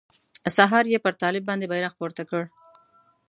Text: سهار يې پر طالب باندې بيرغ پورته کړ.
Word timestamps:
سهار 0.55 0.85
يې 0.93 0.99
پر 1.05 1.13
طالب 1.21 1.43
باندې 1.49 1.69
بيرغ 1.71 1.93
پورته 1.99 2.23
کړ. 2.29 2.43